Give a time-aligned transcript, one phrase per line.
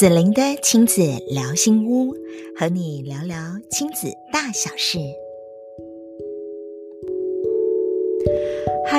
[0.00, 2.14] 子玲的亲子聊心屋，
[2.56, 3.36] 和你聊聊
[3.70, 4.98] 亲子大小事。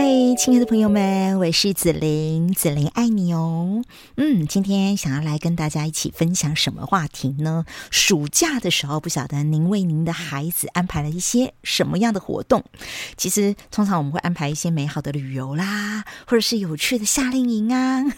[0.00, 0.04] 嗨，
[0.36, 3.82] 亲爱的朋友们，我是子琳，子琳爱你哦。
[4.16, 7.64] 嗯，今天想要来跟大家一起分享什么话题呢？
[7.90, 12.64] 暑假的时候，不晓得您为您的孩子安排了一些什么样的活动？
[13.16, 18.04] 其实，通常我们会安排一些美好的旅游啦，或者是有趣的夏令营啊。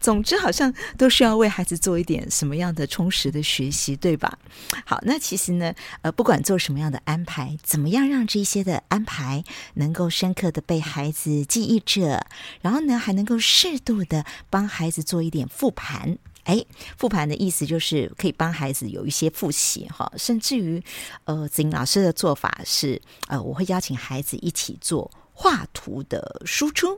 [0.00, 4.38] 总之，好像都需要为孩子做一点什么样的充实的学习，对吧？
[4.84, 12.26] 好，那其实呢，呃，不管做什么样的安排，怎么样让这些的安排能够深刻的被孩子记忆着，
[12.60, 16.18] 然后呢，还能够适度的帮孩子做一点复盘。
[16.44, 16.64] 哎，
[16.96, 20.82] 复盘的意思就是可以帮孩子有一些复习哈，甚至于，
[21.24, 25.10] 呃，子英老师的做法是，呃，我会邀请孩子一起做。
[25.40, 26.96] 画图的输出，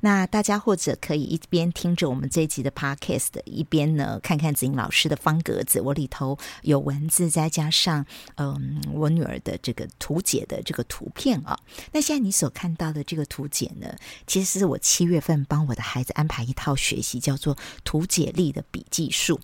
[0.00, 8.06] 那大家或者可以一边听着我们这一集的 podcast，一边呢看看子玲老师的方格子，我里头有文字，再加上
[8.36, 11.58] 嗯我女儿的这个图解的这个图片啊。
[11.90, 13.92] 那现在你所看到的这个图解呢，
[14.24, 19.40] 其实是我七月份帮我的孩子安排一套学习，叫做图解力的笔记术。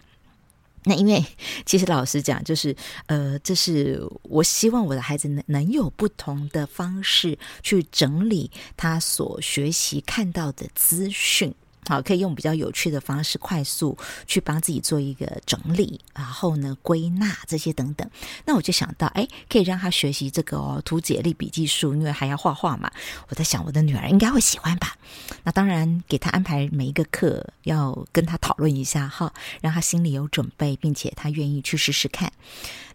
[0.89, 1.23] 那因为
[1.67, 2.75] 其实老实讲，就是
[3.07, 11.53] 呃，这是我希望我的孩子能能有不同的方式去整理他所学习看到的资讯。
[11.87, 18.09] 好，可以用比较有趣的方式，快速去帮自己做一个整理，然后呢，归纳这些等等。
[18.45, 22.91] 那我就想到，哎，可以让他学习这个，图解力笔记术，因为还要画画嘛。
[23.29, 24.97] 我在想，我的女儿应该会喜欢吧？
[25.45, 32.33] 那当然，给他安排每一个课，要跟他讨论一下哈，让他心里有准备，并且他愿意去试试看。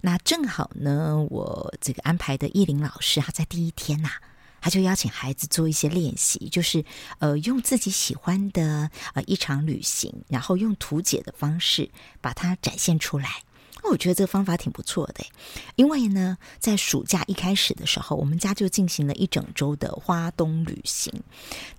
[0.01, 4.09] 那正好呢，我这个安排的艺林老师，他在第一天呐、
[4.61, 6.85] 他就邀请孩子做一些练习，就是
[7.19, 11.89] 呃，用自己喜欢的呃一场旅行，然后用图解的方式
[12.21, 13.43] 把它展现出来。
[13.83, 15.25] 那我觉得这个方法挺不错的，
[15.75, 21.11] 因为呢，在暑假一开始的时候，我们家就进行了一整周的花东旅行。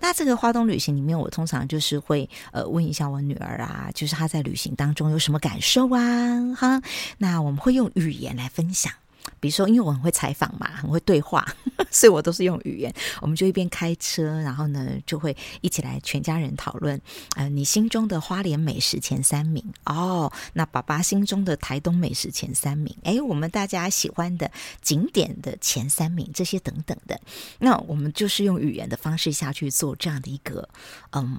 [0.01, 6.55] 那这个花东旅行里面，我通常就是会呃问一下我女儿啊，就是她在旅行当中有什么感受啊？
[6.57, 6.83] 哈，
[7.19, 8.93] 那我们会用语言来分享。
[9.41, 11.47] 比如说，因为我很会采访嘛，很会对话，
[11.91, 12.93] 所以我都是用语言。
[13.21, 17.01] 我们就一边开车，然后呢，就会一起来全家人讨论。
[17.37, 24.51] 呃，你心中的花莲美食前三名哦，那爸爸心中的台东美食前三名，哎，我们大家喜欢的
[24.81, 27.21] 景点的前三名，这些等等的。
[27.59, 30.69] 那我们就是用语言的方式下去做这样的一个
[31.11, 31.37] 嗯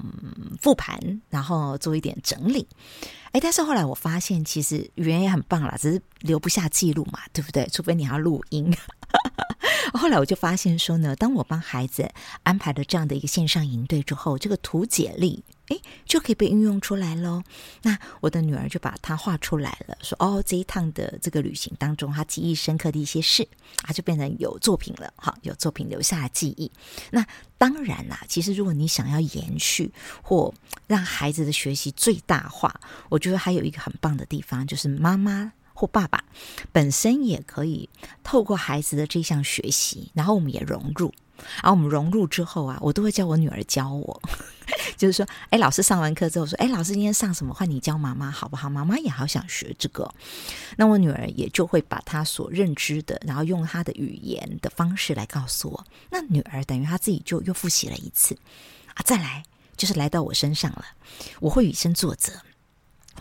[0.62, 2.68] 复盘，然后做一点整理。
[3.32, 7.68] 哎，但是后来我发现，其实语言也很棒啦，只是留不下记录嘛，对不对？
[7.72, 8.76] 除非你要录音。
[9.94, 12.10] 后来我就发现说呢，当我帮孩子
[12.42, 17.44] 安排了这样的一个线上营队之后，这个图解力，哎，就可以被运用出来喽。
[17.84, 23.48] 那我的女儿就把它画出来了，说：“哦，这一趟的这个旅行当中，她记忆深刻的一些事，
[23.84, 25.14] 啊，就变成有作品了。
[25.18, 26.72] 好，有作品留下了记忆。
[27.12, 27.24] 那
[27.58, 29.92] 当然啦，其实如果你想要延续
[30.24, 30.52] 或
[30.88, 32.80] 让孩子的学习最大化，
[33.10, 36.24] 我觉得还有一个很棒的地方，就是妈妈或爸爸
[36.72, 37.90] 本身也可以
[38.24, 41.14] 透过孩子的这项学习，然后我们也融入。
[41.62, 44.22] 然后我们融入之后啊，我都会叫我女儿教我。
[44.96, 47.54] 就是说，哎，老师上完课之后说，哎，老师今天上什么？
[47.54, 48.70] 换你教妈妈好不好？
[48.70, 50.10] 妈妈也好想学这个。
[50.78, 55.86] 那我女儿也就会把她所认知的，然后用她的语言的方式来告诉我。
[56.10, 58.38] 那女儿等于她自己就又复习了一次
[58.94, 59.04] 啊。
[59.04, 59.44] 再来
[59.76, 60.86] 就是来到我身上了，
[61.42, 62.32] 我会以身作则。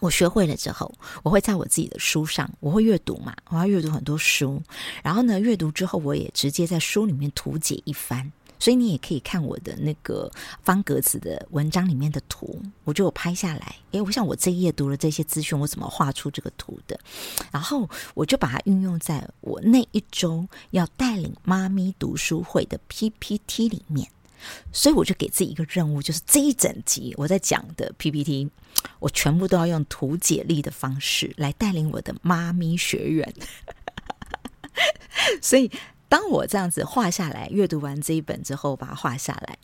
[0.00, 0.92] 我学会了之后，
[1.22, 4.60] 我会在我自己的书上，我会阅读嘛，我要阅读很多书。
[5.02, 8.30] 然后呢，阅读之后，我也直接在书里面图解一番。
[8.58, 10.30] 所以你也可以看我的那个
[10.62, 13.74] 方格子的文章里面的图，我就拍下来。
[13.90, 16.96] 诶，我想我这一页读了这些资讯，我怎么画出这个图的？
[17.50, 24.08] 然后我就把它运用在我那一周要带领妈咪读书会的 PPT 里面。
[24.72, 28.50] 所以我就给自己一个任务，就是这一整集我在讲的 PPT，
[28.98, 33.34] 我全部都要用图解力的方式来带领我的妈咪学员。
[35.42, 35.70] 所以。
[36.08, 39.56] 当我这样子画下来，阅读完这一本之后，把它画下来，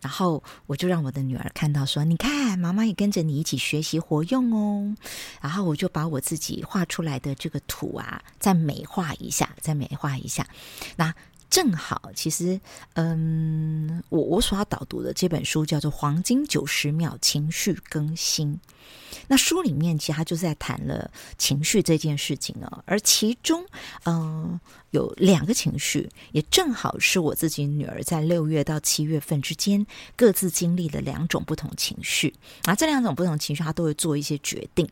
[0.00, 4.94] 然后我就让我的女儿看到，说：“你看，妈妈也跟着你一起学习活用哦。”
[5.42, 10.46] 然后我就把我自己画出来的这个图啊，再美化一下，再美化一下。
[10.94, 11.12] 那
[11.48, 12.60] 正好，其实，
[12.94, 18.54] 嗯，我我所要导读的这本书叫做《黄金九十秒情绪更新》。
[19.28, 23.64] 那书里面其实他就是在谈了情绪这件事情哦，而其中，
[24.04, 24.60] 嗯、
[24.90, 29.84] 有两个情绪，也正好是我自己女儿在六月到七月份之间
[30.14, 32.34] 各自经历了两种不同情绪，
[32.66, 34.88] 而这两种不同情绪，她都会做一些决定。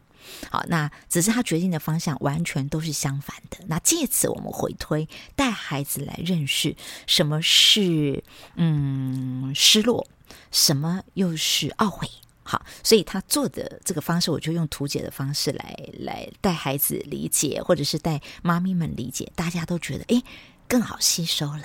[0.50, 3.58] 好，那只是他决定的方向完全都是相反的。
[3.66, 6.76] 那借此我们回推，带孩子来认识
[7.06, 8.22] 什么是
[8.56, 10.06] 嗯失落，
[10.50, 12.08] 什么又是懊悔。
[12.46, 20.22] 好，所以他做的这个方式，我就用图解的方式来来带孩子理解，或者是带妈咪们理解，大家都觉得诶
[20.68, 21.62] 更好吸收了。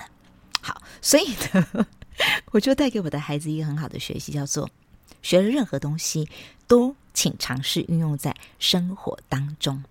[0.62, 1.86] 好，所以呢，
[2.52, 4.70] 我就带给我的孩子一个很好的学习，叫做
[5.22, 6.28] 学了任何东西
[6.66, 6.94] 都。
[7.12, 9.82] 请尝试运用在生活当中，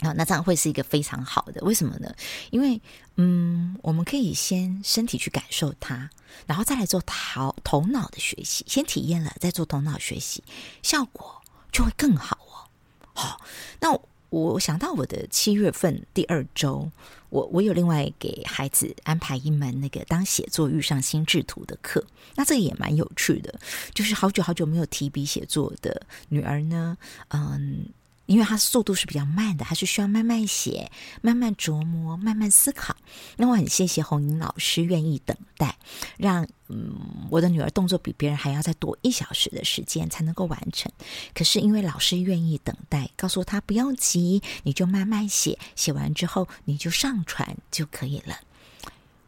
[0.00, 1.60] 啊，那这样会是一个非常好的。
[1.62, 2.14] 为什么呢？
[2.50, 2.80] 因为，
[3.16, 6.08] 嗯，我们可以先身体去感受它，
[6.46, 8.64] 然后再来做头头脑的学习。
[8.68, 10.44] 先体验了，再做头脑学习，
[10.80, 12.70] 效果就会更好哦。
[13.14, 13.40] 好，
[13.80, 14.00] 那。
[14.30, 16.90] 我想到我的七月份第二周，
[17.30, 22.04] 我我有另外给孩子安排一门那个当写作遇上心智图的课，
[22.34, 23.58] 那这个也蛮有趣的，
[23.92, 26.96] 就是好久好久没有提笔写作的女儿呢，
[27.28, 27.86] 嗯。
[28.26, 30.90] 因为他速度是比较慢的，还是需要慢慢写、
[31.20, 32.96] 慢慢琢磨、慢慢思考。
[33.36, 35.76] 那我很谢谢红英老师愿意等待，
[36.16, 36.94] 让嗯
[37.30, 40.90] 我的女儿动作比别人还要再多一小时的时间才能够完成。
[41.34, 48.40] 可是因为老师愿意等待，告诉他不用急，你就慢慢写，写完之后你就上传就可以了。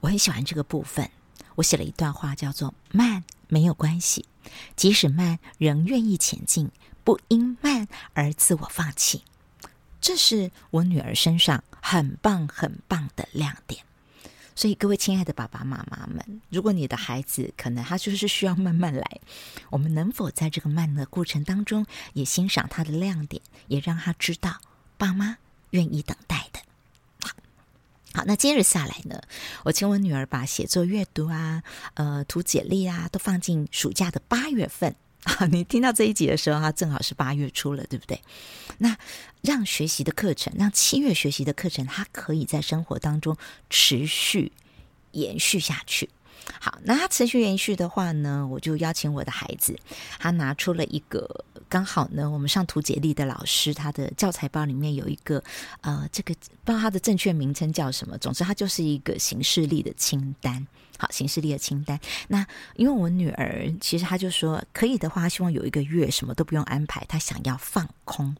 [0.01, 1.11] 我很喜欢这个部分，
[1.57, 4.25] 我写了一段话，叫做“慢没有关系，
[4.75, 6.71] 即使慢仍愿意前进。”
[7.07, 9.23] 不因慢而自我放弃，
[10.01, 13.85] 这是我女儿身上很棒很棒的亮点。
[14.57, 19.21] 所以，各位亲爱的爸爸妈妈们，如果你的孩子可能他就是需要慢慢来，
[19.71, 24.57] 我们能否在这个慢的过程当中，也欣赏他的亮点，也让他知道
[24.99, 25.39] 爸妈
[25.71, 26.59] 愿意等待的。
[28.15, 29.23] 好，那接着下来呢，
[29.63, 31.63] 我请我女儿把写作、阅读啊、
[31.95, 34.97] 呃图解力啊，都放进暑假的八月份。
[35.27, 38.23] 啊， 你听到这一集的时候，它正好是八月初了，对不对？
[38.79, 38.97] 那
[39.43, 43.37] 让学习的课程，让七月学习的课程，它可以在生活当中
[43.69, 44.53] 持续
[45.11, 46.09] 延续下去。
[46.61, 49.77] 好，那它持续延续的话呢，我就邀请我的孩子，
[50.21, 55.43] 他拿出了一个刚好呢，我们上图解力的老师他的教材包里面有一个
[55.81, 56.33] 呃，这个
[56.63, 60.65] 不知道它的正确名称叫什么，总之它就是一个形式力的清单。
[60.99, 61.99] 好，行事历的清单。
[62.29, 68.37] 那因为我女儿其实她就说，可以的话，希望有一个月什么都不用安排，她想要放空。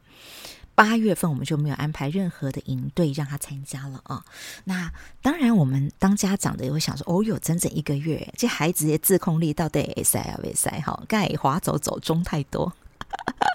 [0.75, 4.23] 八月份我们就没有安排任何的营队让她参加了啊。
[4.65, 4.91] 那
[5.23, 10.79] 当然，我们当家长的也会想说，哦哟，整整一个月，这孩子的自控力到底会塞啊会塞？
[10.81, 12.71] 好，该滑走走中太多。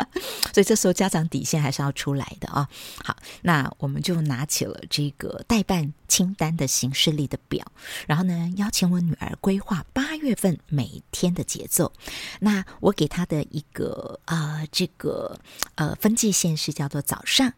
[0.53, 2.69] 所以这时候家长底线还是要出来的啊。
[3.05, 7.65] 好，那我们就拿起了这个代办清单的行事历的表，
[8.07, 11.93] 然后呢，邀请我女儿规划八月份每天的节奏。
[12.41, 15.39] 那我给她的一个呃这个
[15.77, 17.53] 呃分界线是叫做早上、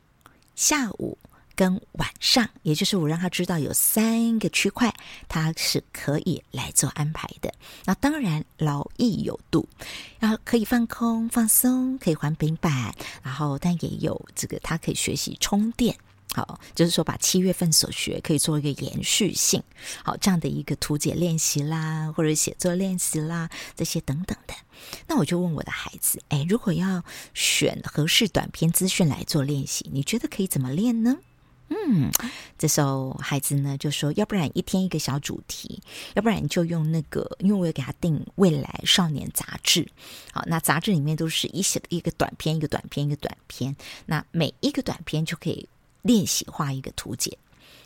[0.55, 1.19] 下午。
[1.57, 4.93] 跟晚上，也就是我让他知道有三个区块，
[5.29, 7.53] 他是可以来做安排的。
[7.85, 9.69] 那当然劳逸有度，
[10.19, 15.97] 然后可以放空放松，可以还平板，然后但也有这个他可以学习充电。
[16.33, 19.63] 好，就是说把七月份所学可以做一个延续性，
[20.03, 24.55] 好这样的一个图解练习啦，或者写作练习啦，这些等等的。
[25.07, 31.19] 那我就问我的孩子，哎，如果要选合适短篇资讯来做练习，你觉得可以怎么练呢？
[31.87, 32.11] 嗯，
[32.57, 35.83] 这时候孩子呢就说：“要不然一天一个小主题，
[36.15, 39.87] 要不然就用那个，因为我有给他订《未来少年》杂志，
[40.33, 43.75] 好，那杂志里面都是一写一个短篇，一个短篇，一个短篇，
[44.07, 45.69] 那每一个短篇就可以
[46.03, 47.37] 练习画一个图解。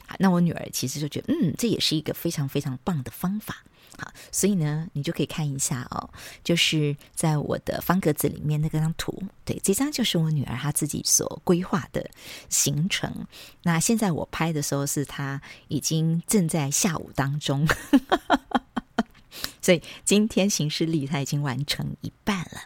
[0.07, 3.65] 好，那我女儿其实就觉得，嗯，这也是一个非常非常棒的方法。”
[4.01, 6.09] 好，所以呢，你就可以看一下哦，
[6.45, 12.09] 就是在我的方格子里面那个张图，对，这张就是我女儿她自己所规划的
[12.49, 13.27] 行程。
[13.65, 17.67] 那现在我拍的时候是她已经正在下午当中，
[19.61, 22.61] 所以今天行事历她已经完成一半了。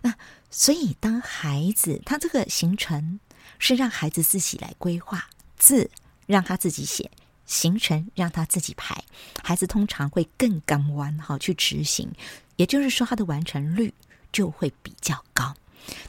[0.00, 0.14] 那
[0.50, 3.20] 所以当孩子他这个行程
[3.58, 5.90] 是让孩子自己来规划，字
[6.26, 7.10] 让他自己写。
[7.46, 9.02] 行程让他自己排，
[9.42, 12.10] 孩子通常会更刚弯好去执行，
[12.56, 13.92] 也就是说他的完成率
[14.32, 15.54] 就会比较高。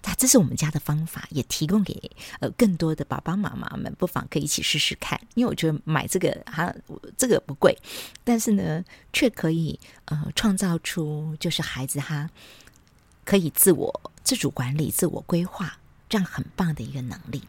[0.03, 5.19] 那这是我们家的方法，也提供给呃更多的爸爸妈妈们，不妨可以一起试试看。
[5.33, 6.71] 因为我觉得买这个哈，
[7.17, 7.75] 这个不贵，
[8.23, 12.29] 但是呢，却可以呃创造出就是孩子他
[13.25, 15.75] 可以自我自主管理、自我规划
[16.07, 17.41] 这样很棒的一个能力。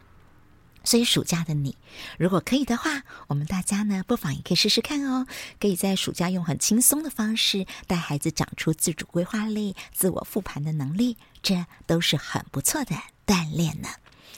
[0.85, 1.77] 所以暑假的你，
[2.19, 5.27] 如果可以的话，我们大家呢，不妨也可以试试看哦。
[5.59, 12.95] 可以在暑假用很轻松的方式带孩子长出自主规划力、自我复盘的能力，这都是很不错的
[13.27, 13.89] 锻炼呢。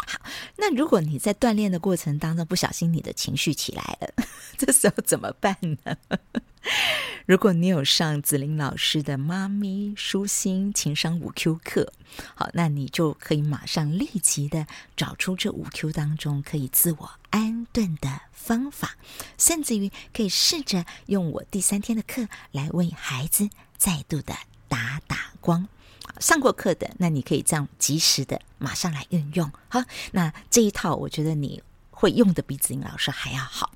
[0.06, 0.20] 好，
[0.56, 4.24] 那如果你在锻炼的过程当中不小心你的情绪起来了，
[4.58, 5.96] 这时候怎么办呢？
[7.26, 11.92] 如果你有上子玲老师的妈咪舒心情商五 Q 课，
[12.34, 18.96] 好，那你就可以马上立即的找出这五 Q 当中可以自我安顿的方法，
[19.38, 24.34] 甚至于可以试着用我第三天的课来为孩子再度的
[24.68, 25.68] 打打光。
[26.20, 29.50] 上过课的，那你可以这样及时的马上来运用。
[29.68, 29.82] 好，
[30.12, 31.62] 那这一套我觉得你。
[31.98, 33.72] 会用的比子英老师还要好。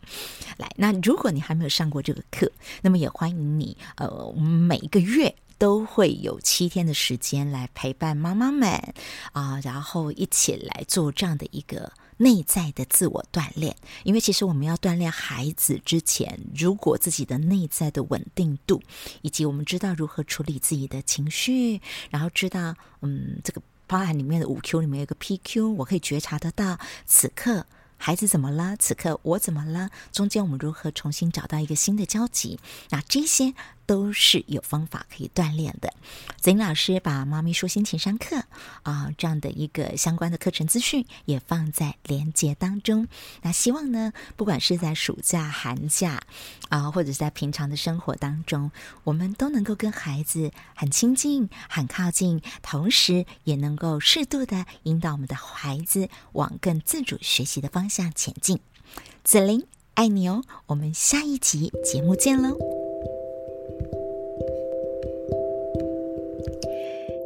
[0.58, 3.74] 来，那如果你还没有上过这个课，那么也欢迎你。
[3.96, 8.94] 呃，每一个月都会有七天的时间来陪伴妈妈们
[9.32, 13.76] 啊、然后一起来做这样的一个内在的自我锻炼。
[14.04, 18.82] 因为其实我们要锻炼孩子之前，如果自己的内在的稳定度，
[19.20, 27.66] 以及我们知道如何处理自己的情绪，然后知道嗯，这个包含里面的五 Q 里面有个 PQ，我可以觉察得到此刻。
[28.02, 28.78] 孩子怎么了？
[28.78, 29.90] 此刻我怎么了？
[30.10, 32.58] 中间我们如何重新找到一个新的交集？
[32.88, 33.52] 那这些
[33.90, 35.92] 都是有方法可以锻炼的。
[36.40, 38.44] 子玲老师把妈咪说心情商课
[38.84, 43.08] 啊这样的一个相关的课程资讯也放在连接当中。
[43.42, 46.20] 那希望呢，不管是在暑假、寒假
[46.68, 48.70] 啊，或者是在平常的生活当中，
[49.02, 58.14] 我们都能够跟孩子很亲近、很靠近，同时也能够适度的引导我们的孩子往更自主学习的方向。
[58.14, 58.60] 前进，
[59.24, 60.44] 子玲爱你哦！
[60.66, 62.79] 我们下一集节目见喽！